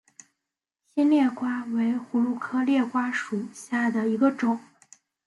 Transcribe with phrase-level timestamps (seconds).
[0.89, 4.59] 新裂瓜为葫芦科裂瓜属下的一个种。